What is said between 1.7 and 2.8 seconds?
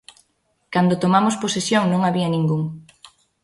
non había ningún.